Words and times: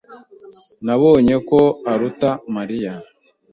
Nabonye 0.85 1.35
ko 1.49 1.59
aruta 1.91 2.29
Mariya. 2.55 2.93